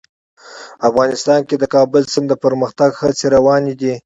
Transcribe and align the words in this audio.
افغانستان 0.89 1.39
کې 1.47 1.55
د 1.59 1.63
کابل 1.75 2.03
سیند 2.13 2.27
د 2.29 2.33
پرمختګ 2.43 2.89
هڅې 3.01 3.25
روانې 3.35 3.73
دي. 3.81 3.93